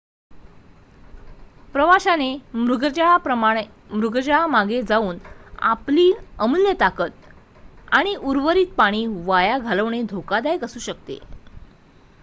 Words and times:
प्रवाशाने 1.73 2.29
मृगजळामागे 3.91 4.81
जाऊन 4.81 5.17
आपली 5.61 6.11
अमूल्य 6.39 6.73
ताकद 6.79 7.11
आणि 7.91 8.15
उर्वरित 8.15 8.73
पाणी 8.77 9.05
वाया 9.25 9.57
घालवणे 9.57 10.01
धोकादायक 10.03 10.63
असू 10.63 10.79
शकते 10.79 11.19